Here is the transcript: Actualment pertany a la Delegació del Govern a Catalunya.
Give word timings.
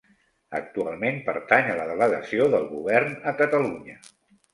Actualment 0.59 1.19
pertany 1.27 1.69
a 1.73 1.75
la 1.79 1.85
Delegació 1.89 2.47
del 2.55 2.65
Govern 2.71 3.13
a 3.33 3.35
Catalunya. 3.43 3.99